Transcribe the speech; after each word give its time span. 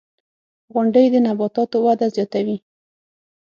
•غونډۍ 0.73 1.05
د 1.11 1.15
نباتاتو 1.27 1.77
وده 1.85 2.07
زیاتوي. 2.15 2.57